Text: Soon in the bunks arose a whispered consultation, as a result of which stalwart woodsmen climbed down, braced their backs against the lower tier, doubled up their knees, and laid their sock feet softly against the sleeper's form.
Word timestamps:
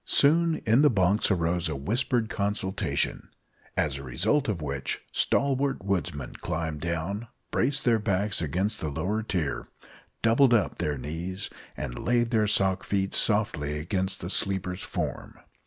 Soon 0.07 0.63
in 0.65 0.81
the 0.81 0.89
bunks 0.89 1.29
arose 1.29 1.69
a 1.69 1.75
whispered 1.75 2.27
consultation, 2.27 3.29
as 3.77 3.97
a 3.99 4.03
result 4.03 4.47
of 4.49 4.59
which 4.59 4.99
stalwart 5.11 5.85
woodsmen 5.85 6.33
climbed 6.33 6.81
down, 6.81 7.27
braced 7.51 7.85
their 7.85 7.99
backs 7.99 8.41
against 8.41 8.79
the 8.79 8.89
lower 8.89 9.21
tier, 9.21 9.67
doubled 10.23 10.55
up 10.55 10.79
their 10.79 10.97
knees, 10.97 11.51
and 11.77 12.03
laid 12.03 12.31
their 12.31 12.47
sock 12.47 12.83
feet 12.83 13.13
softly 13.13 13.77
against 13.77 14.21
the 14.21 14.29
sleeper's 14.31 14.81
form. 14.81 15.35